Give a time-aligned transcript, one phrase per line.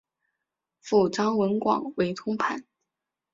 [0.79, 2.65] 父张仁广为通判。